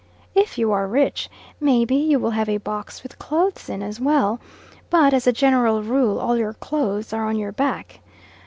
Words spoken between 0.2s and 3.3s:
If you are rich, maybe you will have a box with